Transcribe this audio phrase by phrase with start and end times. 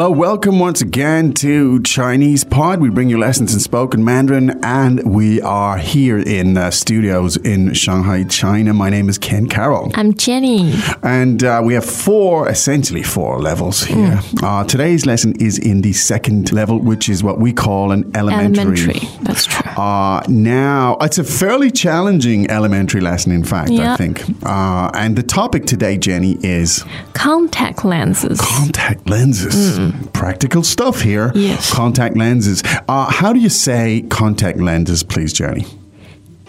[0.00, 2.80] Hello, welcome once again to Chinese Pod.
[2.80, 7.74] We bring you lessons in spoken Mandarin, and we are here in uh, studios in
[7.74, 8.72] Shanghai, China.
[8.72, 9.92] My name is Ken Carroll.
[9.94, 10.72] I'm Jenny.
[11.02, 14.22] And uh, we have four, essentially four levels here.
[14.42, 18.78] Uh, today's lesson is in the second level, which is what we call an elementary.
[18.78, 19.08] Elementary.
[19.20, 19.70] That's true.
[19.72, 24.24] Uh, now, it's a fairly challenging elementary lesson, in fact, I think.
[24.46, 28.40] Uh, and the topic today, Jenny, is Contact lenses.
[28.40, 31.31] contact lenses Practical stuff here.
[31.35, 31.71] Yes.
[31.73, 32.63] Contact lenses.
[32.87, 35.65] Uh, how do you say contact lenses, please, Jenny?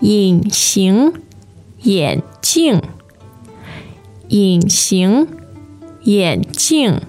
[0.00, 1.12] 隐形
[1.82, 2.80] 眼镜。
[4.28, 5.26] 隐形
[6.02, 7.00] 眼镜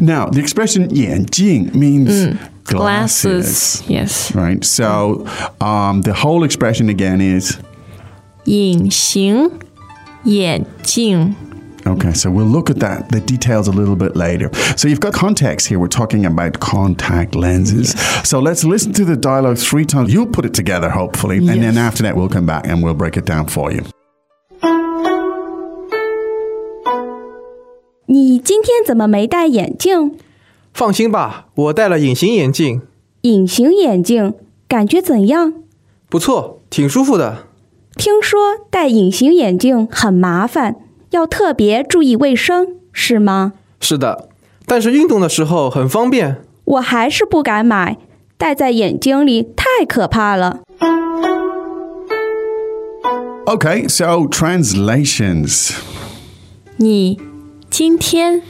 [0.00, 3.82] Now, the expression 眼镜 means glasses.
[3.82, 3.82] glasses.
[3.88, 4.32] Yes.
[4.34, 4.64] Right.
[4.64, 5.26] So
[5.60, 7.58] um, the whole expression again is
[8.44, 9.50] 隐形
[10.24, 11.34] 眼镜。
[11.86, 12.12] okay.
[12.12, 14.50] So we'll look at that, the details a little bit later.
[14.76, 15.78] So you've got context here.
[15.78, 17.94] We're talking about contact lenses.
[18.24, 20.12] So let's listen to the dialogue three times.
[20.12, 21.78] You'll put it together, hopefully, and then Yes.
[21.78, 23.82] after that, we'll come back and we'll break it down for you.
[28.08, 30.16] 你今天怎么没戴眼镜？
[30.72, 32.82] 放心吧，我戴了隐形眼镜，
[33.22, 34.34] 隐形眼镜
[34.68, 35.54] 感觉怎样？
[36.08, 37.46] 不错，挺舒服的。
[37.96, 38.38] 听说
[38.70, 40.76] 戴隐形眼镜很麻烦，
[41.10, 43.52] 要特别注意卫生，是吗？
[43.80, 44.28] 是的，
[44.66, 46.42] 但是运动的时候很方便。
[46.64, 47.98] 我还是不敢买，
[48.36, 50.60] 戴在眼睛里太可怕了。
[53.46, 53.88] Okay.
[53.88, 55.76] So translations.
[56.78, 57.20] 你
[57.70, 58.42] 今天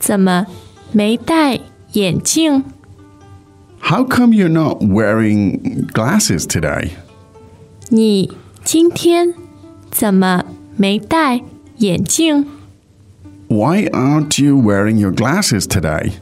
[0.00, 0.46] 怎么
[0.90, 1.60] 没戴
[1.92, 2.64] 眼镜？
[3.80, 6.90] How come you're not wearing glasses today?
[7.90, 8.32] 你
[8.64, 9.34] 今天
[9.90, 10.44] 怎么
[10.76, 11.55] 没戴眼镜？
[13.48, 16.12] Why aren't you wearing your glasses today?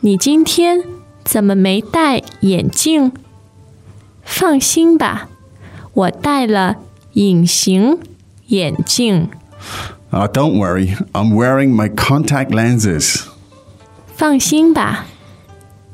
[0.00, 0.82] 你今天
[1.24, 3.12] 怎么没戴眼镜？
[4.22, 5.28] 放心吧，
[5.94, 6.76] 我戴了
[7.12, 7.98] 隐形
[8.48, 9.28] 眼镜。
[10.10, 13.22] Uh, don't worry, I'm wearing my contact lenses.
[14.14, 15.06] 放心吧，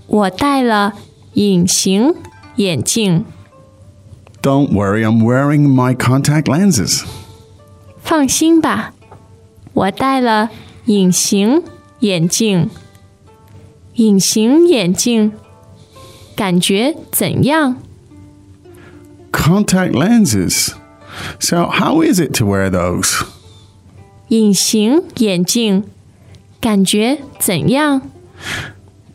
[0.07, 0.95] 我戴了
[1.35, 2.15] 隐形
[2.57, 3.25] 眼镜。
[4.43, 7.05] Don't worry, I'm wearing my contact lenses.
[8.13, 8.93] 放心吧，
[9.73, 10.51] 我戴了
[10.87, 11.63] 隐形
[12.01, 12.71] 眼镜。
[13.95, 15.33] 隐形眼镜
[16.37, 17.77] 感觉怎样？
[19.33, 20.73] Contact lenses.
[21.41, 23.27] So, how is it to wear those?
[24.29, 25.85] 隐形眼镜
[26.61, 28.03] 感觉怎样？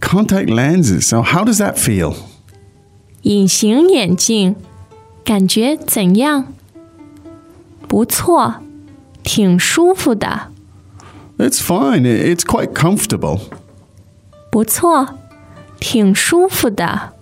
[0.02, 1.04] Contact lenses.
[1.04, 2.16] So, how does that feel?
[3.22, 4.56] 隐形眼镜
[5.24, 6.54] 感觉怎样？
[7.88, 8.56] 不错，
[9.28, 10.52] 挺舒服的。
[11.38, 13.40] It's fine, i- it's quite comfortable.
[14.52, 15.18] 不错，
[15.80, 17.14] 挺舒服的。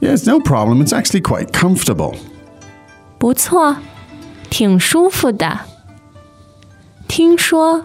[0.00, 2.14] Yes, no problem, it's actually quite comfortable.
[3.18, 3.76] 不错，
[4.48, 5.60] 挺舒服的。
[7.08, 7.84] 听说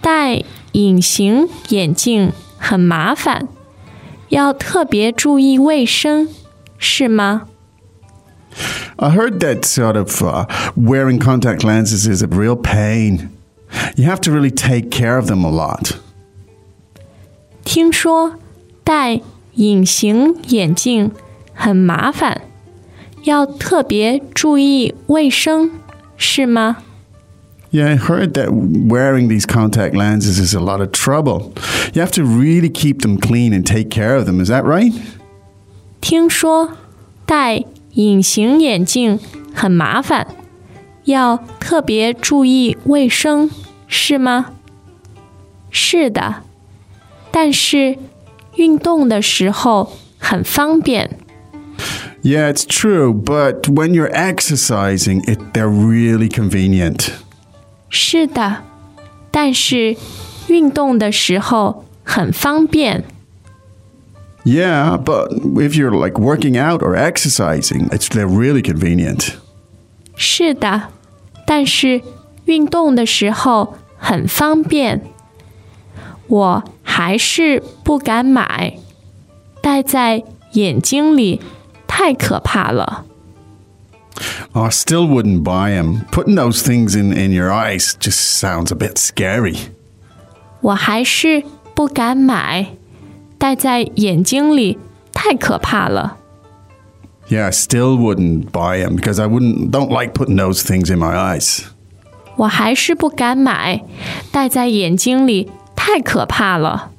[0.00, 0.42] 戴
[0.72, 3.48] 隐形眼镜很麻烦，
[4.28, 6.28] 要特别注意卫生，
[6.76, 7.42] 是吗？
[8.98, 10.46] I heard that sort of uh,
[10.76, 13.30] wearing contact lenses is a real pain.
[13.96, 15.96] You have to really take care of them a lot.
[17.64, 18.38] 听说
[18.84, 19.20] 戴
[19.54, 21.10] 隐形眼镜
[21.54, 22.42] 很麻烦，
[23.24, 25.70] 要特别注意卫生，
[26.16, 26.78] 是吗？
[27.72, 31.52] Yeah, I heard that wearing these contact lenses is a lot of trouble.
[31.92, 34.40] You have to really keep them clean and take care of them.
[34.40, 34.92] Is that right?
[36.00, 36.76] 听说
[37.26, 39.19] 戴 隐形眼镜
[39.53, 40.27] 很麻烦，
[41.05, 43.49] 要特别注意卫生，
[43.87, 44.53] 是吗？
[45.71, 46.43] 是的，
[47.31, 47.97] 但是
[48.55, 51.17] 运动的时候很方便。
[52.21, 57.09] Yeah, it's true, but when you're exercising, it, they're really convenient.
[57.89, 58.63] 是的，
[59.31, 59.95] 但是
[60.47, 63.05] 运动的时候很方便。
[64.48, 69.34] Yeah, but if you're like working out or exercising, it's they're really convenient.
[70.16, 70.88] 是的，
[71.46, 72.02] 但是
[72.44, 75.00] 运动的时候很方便。
[76.26, 78.78] 我还是不敢买，
[79.62, 80.22] 戴在
[80.52, 81.40] 眼睛里
[81.86, 83.04] 太可怕了。
[84.52, 86.04] I still wouldn't buy them.
[86.12, 89.56] Putting those things in, in your eyes just sounds a bit scary.
[90.60, 91.42] 我还是
[91.74, 92.76] 不敢买，
[93.39, 94.77] 戴在眼睛里
[95.11, 96.17] 太可怕了。
[97.29, 101.15] Yeah, I still wouldn't buy them because I wouldn't don't like putting those things in my
[101.15, 101.63] eyes.
[102.35, 103.83] 我还是不敢买，
[104.31, 106.91] 戴在眼睛里太可怕了。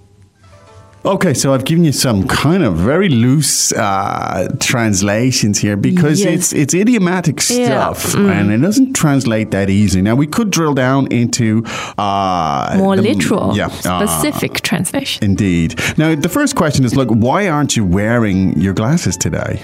[1.04, 6.34] Okay, so I've given you some kind of very loose uh, translations here because Yes.
[6.34, 10.02] it's it's idiomatic Yeah, stuff and it doesn't translate that easy.
[10.02, 11.64] Now we could drill down into
[12.00, 15.24] uh, More the- literal, yeah, uh, specific translation.
[15.24, 15.76] indeed.
[15.96, 19.60] Now the first question is, look, why aren't you wearing your glasses today?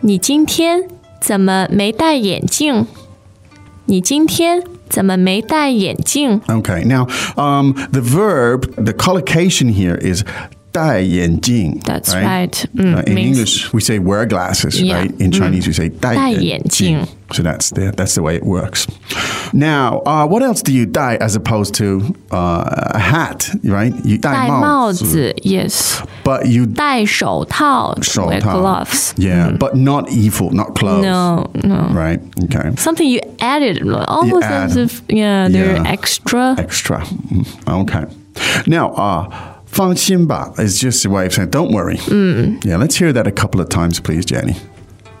[0.00, 0.88] 你今天
[1.20, 2.86] 怎么没戴眼镜？
[3.84, 6.40] 你今天怎么没戴眼镜？
[6.48, 7.06] Okay, now
[7.36, 10.24] um, the verb, the collocation here is
[10.74, 11.80] 戴眼镜.
[11.84, 12.52] That's right.
[12.76, 14.98] Mm, Uh, in means- English, we say wear glasses, Yeah.
[15.00, 15.12] right?
[15.18, 16.98] In Chinese, we say 戴戴眼眼镜。
[17.00, 17.06] 镜.
[17.32, 18.86] So that's the, that's the way it works.
[19.52, 22.64] Now, uh, what else do you 戴 as opposed to uh,
[22.94, 23.92] a hat, right?
[24.04, 25.98] You 戴戴帽帽子，yes。
[26.24, 29.12] but you 戴手套手 wear 套 gloves.
[29.16, 31.02] Yeah, but not evil, not clothes.
[31.04, 31.88] No, no.
[31.92, 32.20] Right?
[32.44, 32.70] Okay.
[32.76, 34.70] Something you added, almost add.
[34.70, 35.84] as if yeah, they're Yeah.
[35.92, 36.54] extra.
[36.58, 37.02] Extra.
[37.30, 37.44] Mm,
[37.82, 38.04] Okay.
[38.66, 39.28] Now, uh,
[39.66, 41.96] 放心吧 is just a way of saying don't worry.
[42.64, 44.56] Yeah, let's hear that a couple of times, please, Jenny.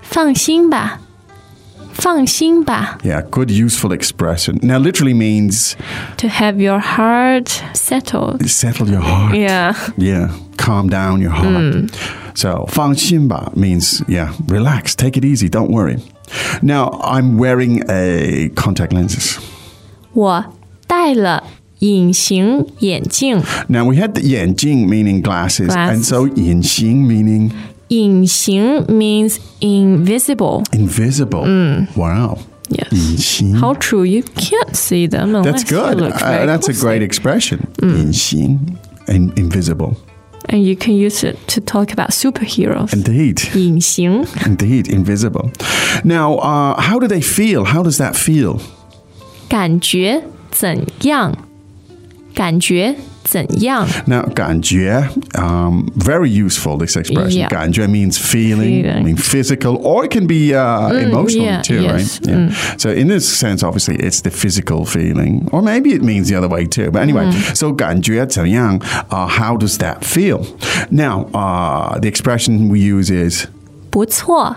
[0.02, 0.98] 放心吧，
[1.92, 2.98] 放心吧。
[3.04, 4.58] Yeah, good, useful expression.
[4.62, 5.76] Now, literally means
[6.18, 8.44] To have your heart settled.
[8.48, 9.36] settle your heart.
[9.36, 9.74] Yeah.
[9.96, 11.90] Yeah, calm down your heart.
[12.34, 15.98] So, 放心吧 means, yeah, relax, take it easy, don't worry.
[16.62, 19.38] Now, I'm wearing a contact lenses.
[20.12, 20.44] 我
[20.88, 21.44] 戴了
[21.80, 26.04] 隐形眼镜， Now, we had the 眼镜 meaning glasses, and Glasses.
[26.04, 27.50] so 眼镜 meaning
[27.88, 30.62] 隐形 means invisible.
[30.72, 31.44] invisible.
[31.96, 32.38] Wow.
[32.68, 32.92] Yes.
[32.92, 34.04] 隐形 How true!
[34.04, 35.32] You can't see them.
[35.32, 35.98] That's unless you good.
[36.00, 36.98] look Uh, very that's a closely.
[36.98, 37.58] great expression.
[37.82, 38.58] 隐形
[39.06, 39.96] and invisible.
[40.48, 42.92] And you can use it to talk about superheroes.
[42.92, 43.38] Indeed.
[43.54, 45.50] 隐形 Indeed, invisible.
[46.04, 47.64] Now, uh, how do they feel?
[47.64, 48.60] How does that feel?
[49.48, 50.22] 感觉
[50.52, 51.34] 怎样？
[52.34, 52.94] 感觉
[53.24, 53.86] 怎样？
[54.06, 57.42] Now, 感觉, um, very useful, this expression.
[57.42, 57.48] Yeah.
[57.48, 58.96] 感觉 means feeling, Feeling.
[58.96, 62.28] I mean physical, or it can be uh, emotional yeah, too, yes, right?
[62.28, 62.76] Yeah.
[62.78, 66.48] So, in this sense, obviously, it's the physical feeling, or maybe it means the other
[66.48, 66.90] way too.
[66.90, 68.78] But anyway, so 感觉怎样,
[69.10, 70.46] uh, how does that feel?
[70.90, 73.46] Now, uh, the expression we use is
[73.90, 74.56] 不错，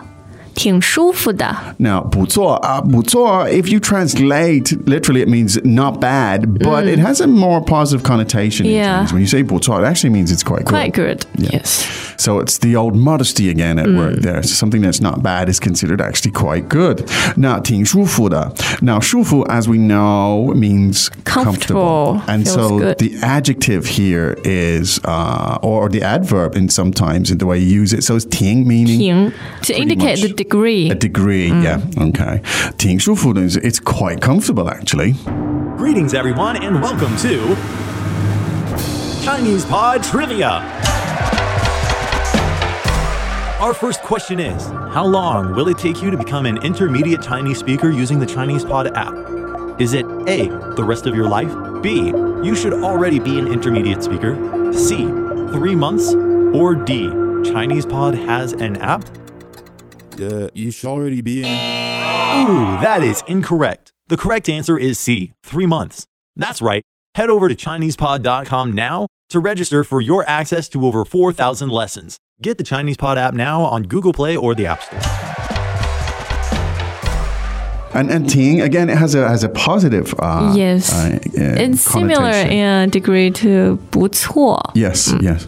[0.57, 1.55] 挺舒服的。
[1.79, 7.19] Now, 不错, uh, 不错, if you translate, literally it means not bad, but it has
[7.21, 8.65] a more positive connotation.
[8.65, 8.75] in Mm.
[8.75, 9.05] Yeah.
[9.07, 9.13] Chinese.
[9.13, 11.25] When you say 不错, it actually means it's quite, Quite good.
[11.37, 11.51] good.
[11.51, 11.85] Yes.
[12.17, 13.97] So it's the old modesty again at Mm.
[13.97, 14.41] work there.
[14.43, 17.03] So something that's not bad is considered actually quite good.
[17.35, 18.53] Now, 挺舒服的.
[18.81, 22.19] Now, 舒服, as we know, means comfortable.
[22.19, 22.21] Comfortable.
[22.27, 22.97] And Feels so good.
[22.99, 27.93] the adjective here is, uh, or the adverb in sometimes in the way you use
[27.93, 28.03] it.
[28.03, 29.31] So it's 挺 meaning 挺
[29.63, 30.35] to Pretty indicate much.
[30.37, 30.89] the degree.
[30.89, 32.41] a degree, yeah, okay.
[32.77, 35.15] 挺舒服的 is it's quite comfortable actually.
[35.77, 37.55] Greetings, everyone, and welcome to
[39.23, 40.61] Chinese Pod Trivia.
[43.59, 47.57] Our first question is How long will it take you to become an intermediate Chinese
[47.57, 49.13] speaker using the Chinese Pod app?
[49.79, 51.51] Is it A, the rest of your life?
[51.81, 52.07] B,
[52.43, 54.35] you should already be an intermediate speaker?
[54.73, 55.05] C,
[55.53, 56.13] three months?
[56.53, 57.09] Or D,
[57.43, 59.03] Chinese Pod has an app?
[60.20, 61.46] uh, you should already be in.
[61.46, 63.92] Ooh, that is incorrect.
[64.08, 66.06] The correct answer is C, three months.
[66.36, 66.82] That's right.
[67.14, 72.18] Head over to ChinesePod.com now to register for your access to over 4,000 lessons.
[72.40, 75.27] Get the ChinesePod app now on Google Play or the App Store.
[77.97, 80.91] And and 挺 again it has a has a positive uh, Yes.
[80.91, 82.51] uh, uh, It's similar connotation.
[82.51, 84.71] in degree to 不错。
[84.73, 85.45] Yes, yes.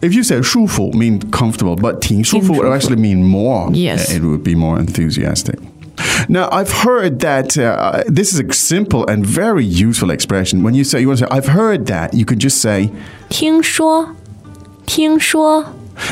[0.00, 2.74] If you say 舒服 mean comfortable, but 挺舒服 would 挺舒服。
[2.74, 3.70] actually mean more.
[3.72, 4.10] Yes.
[4.12, 5.58] It would be more enthusiastic.
[6.28, 10.64] Now, I've heard that uh, this is a simple and very useful expression.
[10.64, 12.90] When you say, you want to say, I've heard that, you could just say,
[13.28, 14.16] 听说，
[14.86, 15.64] 听说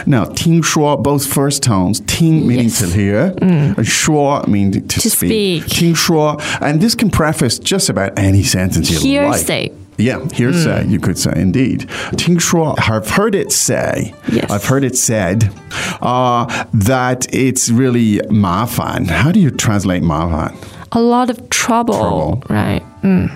[0.07, 2.79] now, 听说, both first tones, 听 meaning Yes.
[2.81, 5.65] to hear, and 说 meaning to, To speak.
[5.65, 5.67] speak.
[5.67, 9.63] 听说, and this can preface just about any sentence you Hearsay.
[9.71, 9.73] like.
[9.99, 11.87] Yeah, hearsay, you could say, indeed.
[12.17, 14.51] 听说, I've heard it say, Yes.
[14.51, 15.51] I've heard it said,
[16.01, 19.07] uh, that it's really 麻烦.
[19.07, 20.55] How do you translate 麻烦?
[20.97, 22.43] a lot of trouble, Trouble.
[22.49, 22.83] right?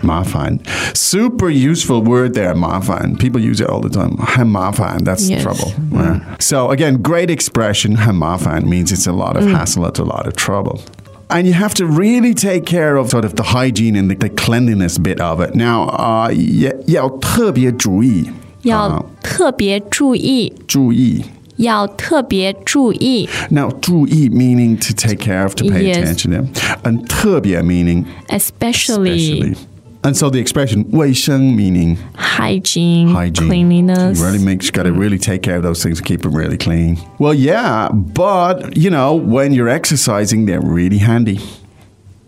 [0.02, 0.58] 麻烦.
[0.94, 3.16] Super useful word there, 麻烦.
[3.16, 4.16] People use it all the time.
[4.18, 4.98] 很麻烦.
[5.04, 5.42] That's Yes.
[5.42, 5.72] trouble.
[5.92, 6.20] Yeah.
[6.38, 7.96] So again, great expression.
[7.96, 10.80] 很麻烦 means it's a lot of hassle, it's a lot of trouble.
[11.28, 14.28] and you have to really take care of sort of the hygiene and the, the
[14.28, 15.56] cleanliness bit of it.
[15.56, 18.30] Now, uh, 也要特别注意，
[18.62, 21.24] 要特别注意，注意。
[21.60, 23.28] 要特别注意。
[23.50, 25.98] Now, 注意 meaning to take care of, to pay Yes.
[26.02, 26.48] attention to,
[26.84, 29.56] and 特别 meaning especially, especially.
[30.02, 33.48] And so the expression 卫生 meaning hygiene, hygiene.
[33.48, 34.18] cleanliness.
[34.18, 36.56] You really make got to really take care of those things and keep them really
[36.56, 36.98] clean.
[37.18, 41.40] Well, yeah, but you know, when you're exercising, they're really handy.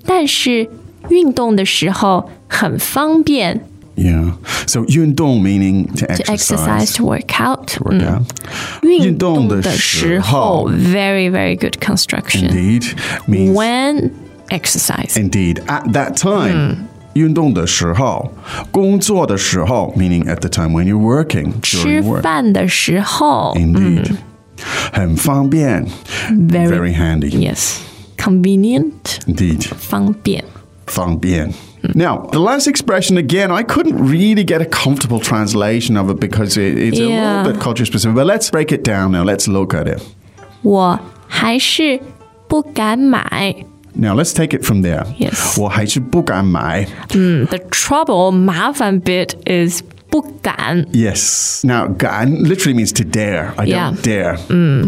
[0.04, 0.68] 但是
[1.10, 3.60] 运动的时候很方便
[3.96, 4.34] Yeah.
[4.68, 6.38] So 运动 meaning to to exercise.
[6.38, 7.66] exercise to work out.
[7.80, 8.24] work 嗯 out.
[8.82, 12.48] 运动的运动的时时候候 very very good construction.
[12.48, 12.84] Indeed
[13.26, 14.10] means When
[14.50, 15.14] exercise.
[15.16, 16.52] indeed at that time.
[16.52, 16.74] Hmm.
[17.14, 18.32] 运动的时候，
[18.70, 22.22] 工作的时候 meaning at the time when you're working 吃 during work.
[22.22, 24.12] 饭的时候 Indeed.
[24.92, 25.84] 很方便
[26.30, 27.30] very, very handy.
[27.30, 27.78] yes
[28.16, 28.92] convenient
[29.26, 29.62] Indeed.
[29.76, 30.44] 方便。
[30.86, 31.50] 方便.
[31.94, 36.56] Now, the last expression again, I couldn't really get a comfortable translation of it because
[36.56, 37.36] it, it's a Yeah.
[37.42, 38.16] little bit culture specific.
[38.16, 39.24] But let's break it down now.
[39.24, 40.00] Let's look at it.
[40.62, 42.00] 我还是
[42.48, 43.54] 不敢买。
[43.94, 45.04] Now, let's take it from there.
[45.18, 45.60] Yes.
[45.60, 46.86] 我还是不敢买.
[47.08, 49.91] The trouble 麻烦 bit is 不敢。
[50.92, 51.62] Yes.
[51.64, 53.52] Now, 敢 literally means to dare.
[53.58, 53.90] I Yeah.
[53.90, 54.36] don't dare.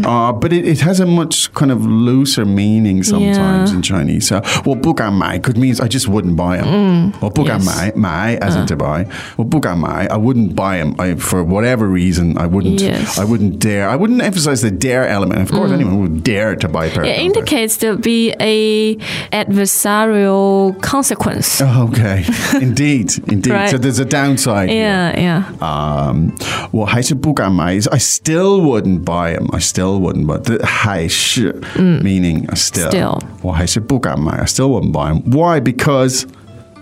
[0.05, 3.77] Uh, but it, it has a much kind of looser meaning sometimes Yeah.
[3.77, 4.27] in Chinese.
[4.29, 7.13] So, 我不敢买 could means I just wouldn't buy them.
[7.21, 9.07] 我不敢买,买 as in to buy.
[9.37, 10.95] 我不敢买 I wouldn't buy them.
[10.99, 12.81] I, for whatever reason, I wouldn't.
[12.81, 13.19] Yes.
[13.19, 13.89] I wouldn't dare.
[13.89, 15.41] I wouldn't emphasize the dare element.
[15.43, 17.05] Of course, anyone would dare to buy a pair.
[17.05, 17.37] It of Converse.
[17.37, 18.97] indicates to be a
[19.33, 21.61] adversarial consequence.
[21.61, 22.25] Oh, okay.
[22.61, 23.13] Indeed.
[23.29, 23.53] Indeed.
[23.53, 23.71] Right.
[23.71, 24.69] So there's a downside.
[24.71, 25.13] here.
[25.15, 25.43] Yeah, yeah.
[25.61, 26.33] Um,
[26.73, 29.49] well, 还是不敢买 is I still wouldn't buy them.
[29.55, 30.27] I still wouldn't.
[30.27, 32.91] But the 还是 meaning I still.
[32.91, 33.21] Still.
[33.43, 35.23] 我还是不敢买 I still wouldn't buy them.
[35.31, 35.61] Why?
[35.61, 36.25] Because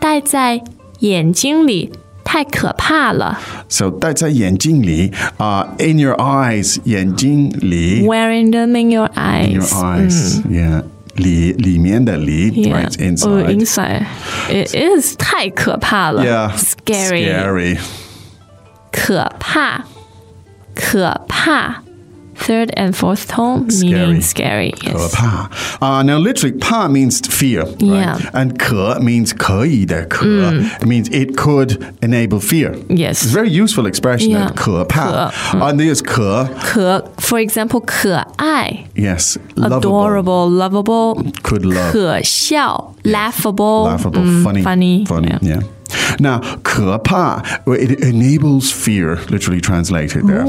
[0.00, 0.62] 戴在
[1.00, 1.92] 眼睛里
[2.25, 3.38] 太可怕了。
[3.68, 9.47] so 戴在眼睛里 uh, in your eyes 眼睛里 Wearing them in your eyes.
[9.47, 10.42] in your eyes.
[10.49, 10.82] Yeah.
[11.16, 12.87] 里里面的里 Yeah.
[12.87, 13.28] right inside.
[13.28, 14.06] Oh, inside.
[14.49, 16.25] It is 太可怕了。
[16.25, 16.52] yeah.
[16.56, 17.26] Scary.
[17.28, 17.78] Scary.
[18.92, 19.85] 可怕，
[20.75, 21.82] 可怕。
[22.40, 23.90] Third and fourth tone Scary.
[23.90, 24.73] meaning scary.
[24.80, 24.92] Yes.
[24.92, 25.50] 可怕.
[25.80, 27.64] Uh, now, literally, 怕 means fear.
[27.64, 27.80] Right?
[27.80, 28.30] Yeah.
[28.32, 30.25] And 可 means 可以的,可
[30.80, 32.76] It means it could enable fear.
[32.88, 33.25] Yes.
[33.25, 34.30] It's a very useful expression.
[34.30, 34.47] Yeah.
[34.50, 35.32] that 可怕.
[35.54, 39.78] And there's 可, 可，for example，可爱 yes, lovable.
[39.78, 41.90] adorable, lovable, Could love.
[41.90, 44.62] 可笑，laughable, Laughable, mm, funny.
[44.62, 45.38] funny, Funny, yeah.
[45.42, 45.61] yeah.
[46.20, 50.44] Now, 可怕, well, it enables fear, literally translated there.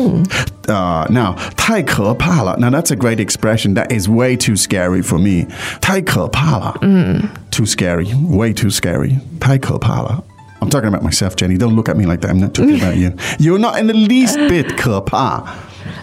[0.68, 2.58] Uh, now, 太可怕了.
[2.60, 3.74] Now, that's a great expression.
[3.76, 5.48] That is way too scary for me.
[5.82, 6.76] 太可怕了.
[7.52, 8.08] Too scary.
[8.30, 9.18] Way too scary.
[9.40, 10.24] 太可怕了.
[10.62, 11.58] I'm talking about myself, Jenny.
[11.58, 12.32] Don't look at me like that.
[12.32, 13.14] I'm not talking about you.
[13.40, 15.44] You're not in the least bit 可怕.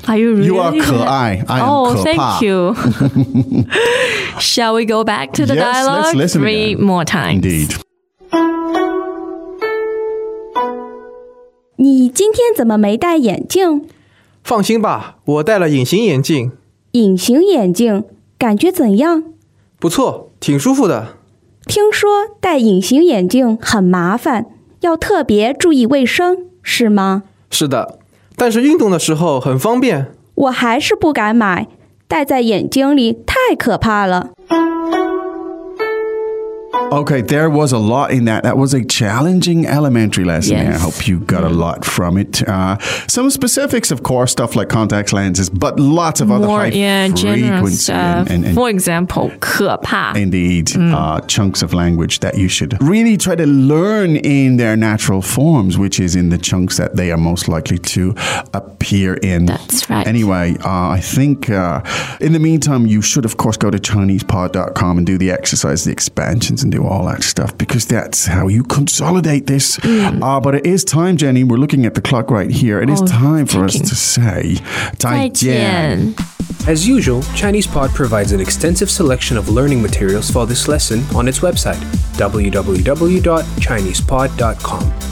[0.08, 0.46] Are you really?
[0.46, 1.42] You are 可爱.
[1.48, 2.38] I am Oh, 可怕.
[2.38, 2.74] thank you.
[4.40, 6.84] Shall we go back to the Yes, dialogue let's listen three again.
[6.84, 7.34] more times?
[7.44, 7.74] Indeed.
[11.81, 13.89] 你今天怎么没戴眼镜？
[14.43, 16.51] 放心吧，我戴了隐形眼镜，
[16.91, 18.03] 隐形眼镜
[18.37, 19.23] 感觉怎样？
[19.79, 21.15] 不错，挺舒服的。
[21.65, 24.45] 听说戴隐形眼镜很麻烦，
[24.81, 27.23] 要特别注意卫生，是吗？
[27.49, 27.97] 是的，
[28.35, 30.11] 但是运动的时候很方便。
[30.35, 31.67] 我还是不敢买，
[32.07, 34.29] 戴在眼睛里太可怕了。
[36.91, 38.43] Okay, there was a lot in that.
[38.43, 40.57] That was a challenging elementary lesson.
[40.57, 40.75] Yes.
[40.75, 42.45] I hope you got a lot from it.
[42.45, 46.67] Uh, some specifics, of course, stuff like contact lenses, but lots of other More high
[46.67, 47.95] yeah, frequency stuff.
[47.95, 53.15] and, and, and For example, 可怕 indeed uh, chunks of language that you should really
[53.15, 57.17] try to learn in their natural forms, which is in the chunks that they are
[57.17, 58.13] most likely to
[58.53, 59.45] appear in.
[59.45, 60.05] That's right.
[60.05, 61.81] Anyway, uh, I think uh,
[62.19, 65.91] in the meantime, you should, of course, go to ChinesePod.com and do the exercise, the
[65.91, 69.77] expansions, and do all that stuff because that's how you consolidate this.
[69.77, 70.21] Mm.
[70.21, 71.43] Uh, but it is time, Jenny.
[71.43, 72.81] We're looking at the clock right here.
[72.81, 74.57] It is Oh, time for us to say
[74.97, 76.13] 再见。
[76.67, 81.79] As usual, ChinesePod provides an extensive selection of learning materials for this lesson on its website,
[82.17, 85.10] www.chinesepod.com.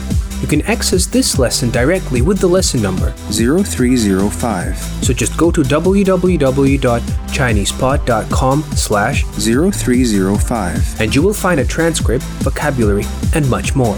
[0.50, 5.62] You can access this lesson directly with the lesson number, 0305 so just go to
[5.62, 13.04] www.chinesepod.com slash 0305 and you will find a transcript, vocabulary,
[13.36, 13.94] and much more.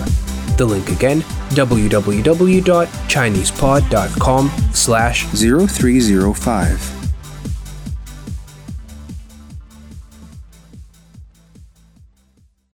[0.59, 7.02] The link again, www.chinesepod.com slash 0305